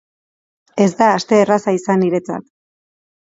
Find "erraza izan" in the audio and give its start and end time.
1.43-2.03